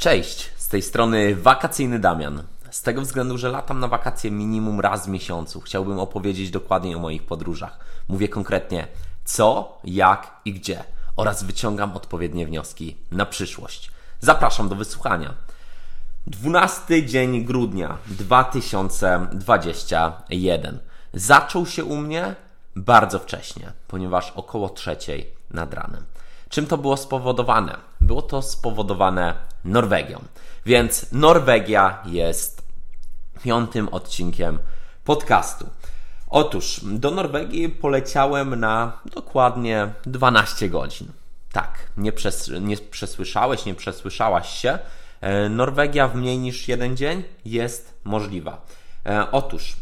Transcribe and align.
Cześć, 0.00 0.50
z 0.56 0.68
tej 0.68 0.82
strony 0.82 1.36
wakacyjny 1.36 1.98
Damian. 1.98 2.42
Z 2.70 2.82
tego 2.82 3.00
względu, 3.00 3.38
że 3.38 3.48
latam 3.48 3.80
na 3.80 3.88
wakacje 3.88 4.30
minimum 4.30 4.80
raz 4.80 5.06
w 5.06 5.08
miesiącu, 5.08 5.60
chciałbym 5.60 5.98
opowiedzieć 5.98 6.50
dokładnie 6.50 6.96
o 6.96 7.00
moich 7.00 7.22
podróżach. 7.22 7.78
Mówię 8.08 8.28
konkretnie 8.28 8.86
co, 9.24 9.78
jak 9.84 10.30
i 10.44 10.52
gdzie 10.52 10.84
oraz 11.16 11.42
wyciągam 11.42 11.96
odpowiednie 11.96 12.46
wnioski 12.46 12.96
na 13.10 13.26
przyszłość. 13.26 13.90
Zapraszam 14.20 14.68
do 14.68 14.74
wysłuchania. 14.74 15.34
12 16.26 17.06
dzień 17.06 17.44
grudnia 17.44 17.98
2021 18.06 20.78
zaczął 21.14 21.66
się 21.66 21.84
u 21.84 21.96
mnie 21.96 22.34
bardzo 22.76 23.18
wcześnie, 23.18 23.72
ponieważ 23.88 24.30
około 24.30 24.68
trzeciej 24.68 25.30
nad 25.50 25.74
ranem. 25.74 26.09
Czym 26.50 26.66
to 26.66 26.78
było 26.78 26.96
spowodowane? 26.96 27.76
Było 28.00 28.22
to 28.22 28.42
spowodowane 28.42 29.34
Norwegią. 29.64 30.24
Więc 30.66 31.12
Norwegia 31.12 32.02
jest 32.06 32.62
piątym 33.42 33.88
odcinkiem 33.88 34.58
podcastu. 35.04 35.66
Otóż 36.28 36.80
do 36.84 37.10
Norwegii 37.10 37.68
poleciałem 37.68 38.60
na 38.60 38.92
dokładnie 39.14 39.92
12 40.06 40.68
godzin. 40.68 41.08
Tak, 41.52 41.78
nie, 41.96 42.12
przes 42.12 42.50
nie 42.60 42.76
przesłyszałeś, 42.76 43.64
nie 43.64 43.74
przesłyszałaś 43.74 44.48
się. 44.48 44.78
E, 45.20 45.48
Norwegia 45.48 46.08
w 46.08 46.14
mniej 46.14 46.38
niż 46.38 46.68
jeden 46.68 46.96
dzień 46.96 47.22
jest 47.44 47.94
możliwa. 48.04 48.66
E, 49.06 49.30
otóż 49.32 49.76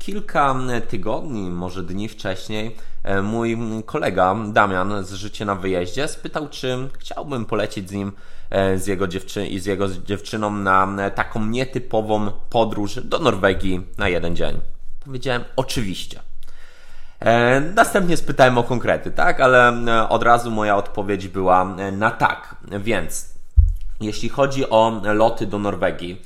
kilka 0.00 0.56
tygodni, 0.88 1.50
może 1.50 1.82
dni 1.82 2.08
wcześniej, 2.08 2.76
e, 3.02 3.22
mój 3.22 3.58
kolega 3.86 4.36
Damian 4.52 5.04
z 5.04 5.12
Życie 5.12 5.44
na 5.44 5.54
Wyjeździe 5.54 6.08
spytał, 6.08 6.48
czy 6.48 6.88
chciałbym 6.98 7.44
polecieć 7.44 7.88
z 7.88 7.92
nim 7.92 8.12
e, 8.50 8.78
z 8.78 8.86
jego, 8.86 9.06
dziewczy 9.06 9.46
z 9.60 9.66
jego 9.66 9.88
dziewczyną 9.88 10.50
na 10.50 11.10
taką 11.14 11.46
nietypową 11.46 12.30
podróż 12.50 12.94
do 13.04 13.18
Norwegii 13.18 13.86
na 13.98 14.08
jeden 14.08 14.36
dzień. 14.36 14.60
Powiedziałem, 15.04 15.44
oczywiście. 15.56 16.20
E, 17.20 17.60
następnie 17.60 18.16
spytałem 18.16 18.58
o 18.58 18.62
konkrety, 18.62 19.10
tak, 19.10 19.40
ale 19.40 19.72
od 20.08 20.22
razu 20.22 20.50
moja 20.50 20.76
odpowiedź 20.76 21.28
była 21.28 21.64
na 21.92 22.10
tak. 22.10 22.56
Więc 22.80 23.34
jeśli 24.00 24.28
chodzi 24.28 24.70
o 24.70 25.00
loty 25.02 25.46
do 25.46 25.58
Norwegii, 25.58 26.22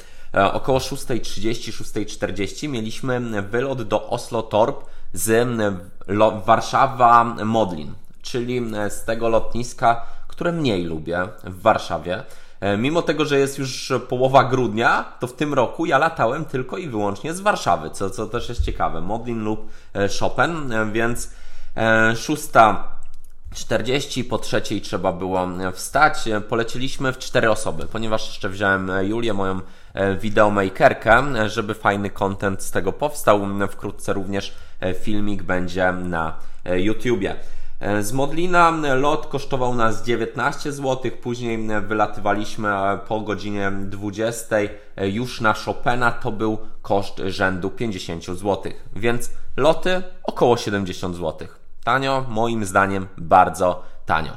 około 0.53 0.79
6.30, 0.79 1.73
6.40 1.73 2.69
mieliśmy 2.69 3.43
wylot 3.43 3.83
do 3.83 4.09
Oslo 4.09 4.43
Torp 4.43 4.85
z 5.13 5.49
Warszawa 6.45 7.25
Modlin, 7.25 7.95
czyli 8.23 8.63
z 8.89 9.05
tego 9.05 9.29
lotniska, 9.29 10.07
które 10.29 10.53
mniej 10.53 10.85
lubię 10.85 11.29
w 11.45 11.63
Warszawie. 11.63 12.23
E, 12.61 12.77
mimo 12.77 13.03
tego, 13.03 13.25
że 13.25 13.39
jest 13.39 13.59
już 13.59 13.93
połowa 14.09 14.45
grudnia, 14.45 15.13
to 15.21 15.27
w 15.27 15.33
tym 15.33 15.55
roku 15.55 15.87
ja 15.87 15.99
latałem 15.99 16.45
tylko 16.45 16.79
i 16.79 16.89
wyłącznie 16.89 17.35
z 17.35 17.41
Warszawy, 17.41 17.91
co, 17.91 18.11
co 18.11 18.27
też 18.27 18.49
jest 18.49 18.63
ciekawe. 18.63 19.01
Modlin 19.01 19.45
lub 19.45 19.69
e, 19.93 20.09
Chopin, 20.21 20.71
więc 20.93 21.31
szósta 22.17 22.94
40 23.55 24.25
po 24.25 24.39
trzeciej 24.39 24.81
trzeba 24.81 25.13
było 25.13 25.49
wstać. 25.73 26.29
Polecieliśmy 26.49 27.13
w 27.13 27.19
cztery 27.19 27.51
osoby, 27.51 27.87
ponieważ 27.93 28.27
jeszcze 28.27 28.49
wziąłem 28.49 28.91
Julię, 29.03 29.35
moją 29.35 29.61
E, 29.95 30.17
videomakerkę, 30.17 31.49
żeby 31.51 31.75
fajny 31.75 32.11
content 32.11 32.63
z 32.63 32.71
tego 32.71 32.93
powstał. 32.93 33.47
Wkrótce 33.71 34.13
również 34.13 34.55
e, 34.81 34.95
filmik 34.95 35.43
będzie 35.43 35.93
na 35.93 36.37
e, 36.65 36.81
YouTubie. 36.81 37.37
Z 38.01 38.13
Modlina 38.13 38.71
lot 38.95 39.27
kosztował 39.27 39.75
nas 39.75 40.05
19 40.05 40.73
zł, 40.73 41.11
później 41.23 41.69
wylatywaliśmy 41.87 42.71
po 43.09 43.21
godzinie 43.21 43.73
20 43.81 44.57
już 44.97 45.41
na 45.41 45.53
Chopina, 45.53 46.11
to 46.13 46.33
był 46.33 46.59
koszt 46.83 47.23
rzędu 47.27 47.71
50 47.71 48.25
zł, 48.25 48.73
więc 48.97 49.31
loty 49.57 50.03
około 50.23 50.57
70 50.57 51.17
zł. 51.17 51.49
Tanio, 51.85 52.25
moim 52.29 52.65
zdaniem 52.65 53.07
bardzo 53.19 53.83
tanio. 54.07 54.33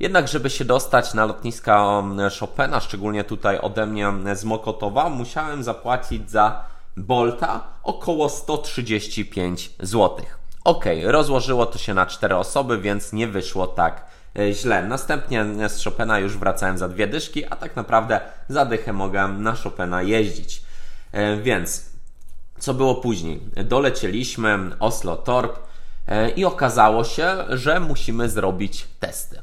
Jednak, 0.00 0.28
żeby 0.28 0.50
się 0.50 0.64
dostać 0.64 1.14
na 1.14 1.24
lotniska 1.24 2.02
Chopina, 2.40 2.80
szczególnie 2.80 3.24
tutaj 3.24 3.58
ode 3.58 3.86
mnie 3.86 4.36
z 4.36 4.44
Mokotowa, 4.44 5.08
musiałem 5.08 5.62
zapłacić 5.62 6.30
za 6.30 6.64
Bolta 6.96 7.64
około 7.82 8.28
135 8.28 9.70
zł. 9.80 10.26
Ok, 10.64 10.84
rozłożyło 11.04 11.66
to 11.66 11.78
się 11.78 11.94
na 11.94 12.06
4 12.06 12.36
osoby, 12.36 12.78
więc 12.78 13.12
nie 13.12 13.28
wyszło 13.28 13.66
tak 13.66 14.04
e, 14.38 14.52
źle. 14.52 14.82
Następnie 14.82 15.44
z 15.68 15.84
Chopina 15.84 16.18
już 16.18 16.38
wracałem 16.38 16.78
za 16.78 16.88
dwie 16.88 17.06
dyszki, 17.06 17.44
a 17.44 17.56
tak 17.56 17.76
naprawdę 17.76 18.20
za 18.48 18.64
dychę 18.64 18.92
mogę 18.92 19.28
na 19.28 19.54
Chopina 19.54 20.02
jeździć. 20.02 20.62
E, 21.12 21.36
więc 21.36 21.90
co 22.58 22.74
było 22.74 22.94
później? 22.94 23.40
Dolecieliśmy 23.64 24.58
Oslo 24.80 25.16
Torp 25.16 25.56
e, 25.56 25.60
i 26.36 26.44
okazało 26.44 27.04
się, 27.04 27.44
że 27.48 27.80
musimy 27.80 28.28
zrobić 28.28 28.88
testy. 29.00 29.42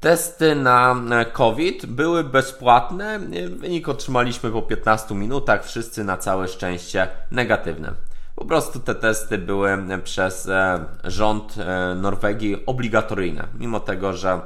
Testy 0.00 0.54
na 0.54 1.24
COVID 1.32 1.86
były 1.86 2.24
bezpłatne. 2.24 3.18
Wynik 3.48 3.88
otrzymaliśmy 3.88 4.50
po 4.50 4.62
15 4.62 5.14
minutach. 5.14 5.64
Wszyscy 5.64 6.04
na 6.04 6.16
całe 6.16 6.48
szczęście 6.48 7.08
negatywne. 7.30 7.92
Po 8.36 8.44
prostu 8.44 8.80
te 8.80 8.94
testy 8.94 9.38
były 9.38 9.78
przez 10.04 10.48
e, 10.48 10.84
rząd 11.04 11.54
e, 11.58 11.94
Norwegii 11.94 12.66
obligatoryjne. 12.66 13.46
Mimo 13.58 13.80
tego, 13.80 14.12
że 14.12 14.40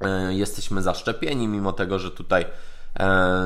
e, 0.00 0.34
jesteśmy 0.34 0.82
zaszczepieni, 0.82 1.48
mimo 1.48 1.72
tego, 1.72 1.98
że 1.98 2.10
tutaj 2.10 2.46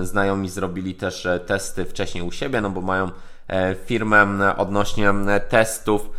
znajomi 0.03 0.49
zrobili 0.49 0.95
też 0.95 1.29
testy 1.47 1.85
wcześniej 1.85 2.25
u 2.25 2.33
siebie, 2.33 2.61
no 2.61 2.71
bo 2.71 2.81
mają 2.81 3.11
firmę 3.87 4.27
odnośnie 4.57 5.15
testów, 5.49 6.11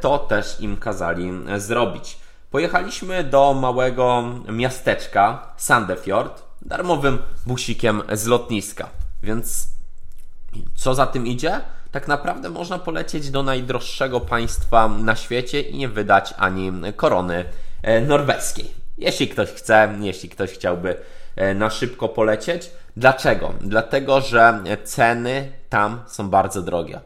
to 0.00 0.18
też 0.18 0.60
im 0.60 0.76
kazali 0.76 1.32
zrobić. 1.56 2.18
Pojechaliśmy 2.50 3.24
do 3.24 3.54
małego 3.54 4.24
miasteczka 4.48 5.54
Sandefjord 5.56 6.42
darmowym 6.64 7.18
busikiem 7.46 8.02
z 8.12 8.26
lotniska. 8.26 8.88
Więc 9.22 9.68
co 10.76 10.94
za 10.94 11.06
tym 11.06 11.26
idzie? 11.26 11.60
Tak 11.90 12.08
naprawdę 12.08 12.50
można 12.50 12.78
polecieć 12.78 13.30
do 13.30 13.42
najdroższego 13.42 14.20
państwa 14.20 14.88
na 14.88 15.16
świecie 15.16 15.60
i 15.60 15.78
nie 15.78 15.88
wydać 15.88 16.34
ani 16.38 16.72
korony 16.96 17.44
e, 17.82 18.00
norweskiej. 18.00 18.74
Jeśli 18.98 19.28
ktoś 19.28 19.48
chce, 19.48 19.94
jeśli 20.00 20.28
ktoś 20.28 20.50
chciałby 20.50 20.96
e, 21.36 21.54
na 21.54 21.70
szybko 21.70 22.08
polecieć. 22.08 22.70
Dlaczego? 22.96 23.54
Dlatego, 23.60 24.20
że 24.20 24.60
ceny 24.84 25.52
tam 25.68 26.00
są 26.06 26.30
bardzo 26.30 26.62
drogie. 26.62 27.00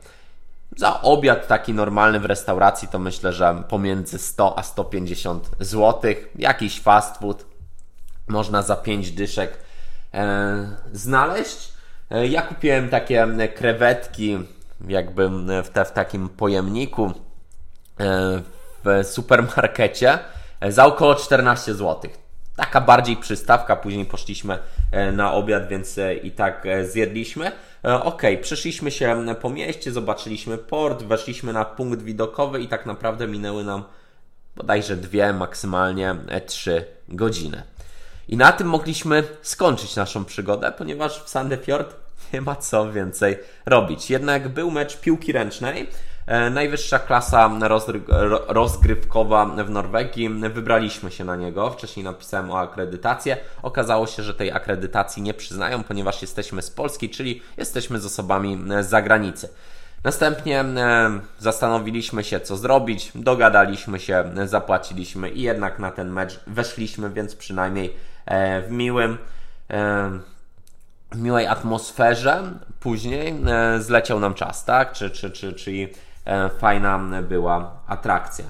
Za 0.78 1.02
obiad 1.02 1.46
taki 1.46 1.74
normalny 1.74 2.20
w 2.20 2.24
restauracji 2.24 2.88
to 2.88 2.98
myślę, 2.98 3.32
że 3.32 3.62
pomiędzy 3.68 4.18
100 4.18 4.58
a 4.58 4.62
150 4.62 5.50
zł. 5.60 6.14
Jakiś 6.34 6.80
fast 6.80 7.16
food 7.16 7.46
można 8.28 8.62
za 8.62 8.76
5 8.76 9.10
dyszek 9.12 9.58
e, 10.14 10.76
znaleźć. 10.92 11.72
E, 12.10 12.26
ja 12.26 12.42
kupiłem 12.42 12.88
takie 12.88 13.28
krewetki 13.54 14.38
jakby 14.88 15.28
w, 15.62 15.68
te, 15.68 15.84
w 15.84 15.92
takim 15.92 16.28
pojemniku 16.28 17.12
e, 18.00 18.42
w 18.84 19.06
supermarkecie 19.06 20.18
e, 20.60 20.72
za 20.72 20.86
około 20.86 21.14
14 21.14 21.74
zł. 21.74 22.10
Taka 22.58 22.80
bardziej 22.80 23.16
przystawka, 23.16 23.76
później 23.76 24.04
poszliśmy 24.04 24.58
e, 24.92 25.12
na 25.12 25.32
obiad, 25.32 25.68
więc 25.68 25.98
e, 25.98 26.14
i 26.14 26.30
tak 26.30 26.64
zjedliśmy. 26.82 27.52
E, 27.84 28.02
ok, 28.02 28.22
przeszliśmy 28.42 28.90
się 28.90 29.26
po 29.40 29.50
mieście, 29.50 29.92
zobaczyliśmy 29.92 30.58
port, 30.58 31.02
weszliśmy 31.02 31.52
na 31.52 31.64
punkt 31.64 32.02
widokowy 32.02 32.60
i 32.60 32.68
tak 32.68 32.86
naprawdę 32.86 33.28
minęły 33.28 33.64
nam 33.64 33.84
bodajże 34.56 34.96
dwie, 34.96 35.32
maksymalnie 35.32 36.16
trzy 36.46 36.84
godziny. 37.08 37.62
I 38.28 38.36
na 38.36 38.52
tym 38.52 38.68
mogliśmy 38.68 39.22
skończyć 39.42 39.96
naszą 39.96 40.24
przygodę, 40.24 40.72
ponieważ 40.78 41.22
w 41.24 41.28
Sandefjord 41.28 41.96
nie 42.32 42.40
ma 42.40 42.56
co 42.56 42.92
więcej 42.92 43.38
robić. 43.66 44.10
Jednak 44.10 44.48
był 44.48 44.70
mecz 44.70 45.00
piłki 45.00 45.32
ręcznej, 45.32 45.86
najwyższa 46.50 46.98
klasa 46.98 47.50
rozgrywkowa 48.48 49.46
w 49.46 49.70
Norwegii. 49.70 50.28
Wybraliśmy 50.28 51.10
się 51.10 51.24
na 51.24 51.36
niego. 51.36 51.70
Wcześniej 51.70 52.04
napisałem 52.04 52.50
o 52.50 52.58
akredytację. 52.58 53.36
Okazało 53.62 54.06
się, 54.06 54.22
że 54.22 54.34
tej 54.34 54.52
akredytacji 54.52 55.22
nie 55.22 55.34
przyznają, 55.34 55.82
ponieważ 55.82 56.22
jesteśmy 56.22 56.62
z 56.62 56.70
Polski, 56.70 57.10
czyli 57.10 57.42
jesteśmy 57.56 58.00
z 58.00 58.06
osobami 58.06 58.64
z 58.80 58.86
zagranicy. 58.86 59.48
Następnie 60.04 60.60
e, 60.60 61.20
zastanowiliśmy 61.38 62.24
się, 62.24 62.40
co 62.40 62.56
zrobić, 62.56 63.12
dogadaliśmy 63.14 64.00
się, 64.00 64.24
zapłaciliśmy 64.44 65.30
i 65.30 65.42
jednak 65.42 65.78
na 65.78 65.90
ten 65.90 66.10
mecz 66.12 66.40
weszliśmy, 66.46 67.10
więc 67.10 67.36
przynajmniej 67.36 67.94
e, 68.26 68.62
w 68.62 68.70
miłym 68.70 69.18
w 71.12 71.18
miłej 71.20 71.46
atmosferze 71.46 72.42
później 72.80 73.34
zleciał 73.78 74.20
nam 74.20 74.34
czas, 74.34 74.64
tak? 74.64 74.92
Czy, 74.92 75.10
czy, 75.10 75.30
czy, 75.30 75.52
czyli 75.52 75.88
E, 75.88 75.90
fajna 76.58 77.22
była 77.22 77.80
atrakcja. 77.86 78.44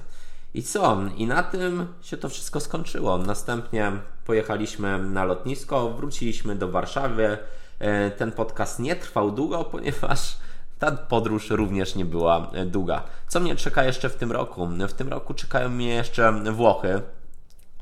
I 0.53 0.63
co? 0.63 0.97
I 1.17 1.27
na 1.27 1.43
tym 1.43 1.87
się 2.01 2.17
to 2.17 2.29
wszystko 2.29 2.59
skończyło. 2.59 3.17
Następnie 3.17 3.91
pojechaliśmy 4.25 4.99
na 4.99 5.23
lotnisko, 5.23 5.89
wróciliśmy 5.89 6.55
do 6.55 6.67
Warszawy. 6.67 7.37
E, 7.79 8.11
ten 8.11 8.31
podcast 8.31 8.79
nie 8.79 8.95
trwał 8.95 9.31
długo, 9.31 9.63
ponieważ 9.71 10.37
ta 10.79 10.91
podróż 10.91 11.49
również 11.49 11.95
nie 11.95 12.05
była 12.05 12.51
długa. 12.65 13.03
Co 13.27 13.39
mnie 13.39 13.55
czeka 13.55 13.83
jeszcze 13.83 14.09
w 14.09 14.15
tym 14.15 14.31
roku? 14.31 14.67
W 14.89 14.93
tym 14.93 15.09
roku 15.09 15.33
czekają 15.33 15.69
mnie 15.69 15.87
jeszcze 15.87 16.31
Włochy. 16.51 17.01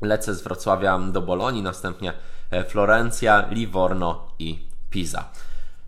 Lecę 0.00 0.34
z 0.34 0.42
Wrocławia 0.42 0.98
do 0.98 1.22
Bolonii, 1.22 1.62
następnie 1.62 2.12
Florencja, 2.68 3.48
Livorno 3.50 4.28
i 4.38 4.66
Pisa. 4.90 5.24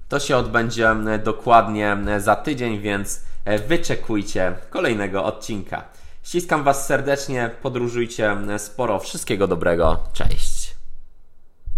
To 0.08 0.18
się 0.18 0.36
odbędzie 0.36 0.96
dokładnie 1.24 1.96
za 2.18 2.36
tydzień, 2.36 2.80
więc 2.80 3.29
wyczekujcie 3.58 4.52
kolejnego 4.70 5.24
odcinka. 5.24 5.84
Ściskam 6.22 6.64
Was 6.64 6.86
serdecznie, 6.86 7.50
podróżujcie 7.62 8.36
sporo. 8.58 8.98
Wszystkiego 8.98 9.46
dobrego. 9.46 9.98
Cześć. 10.12 10.59